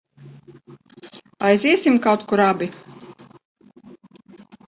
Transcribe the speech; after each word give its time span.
Aiziesim 1.49 1.99
kaut 2.05 2.25
kur 2.31 2.39
abi? 2.47 2.69